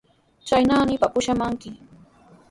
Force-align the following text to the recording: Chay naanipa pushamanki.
Chay 0.47 0.63
naanipa 0.67 1.07
pushamanki. 1.13 1.69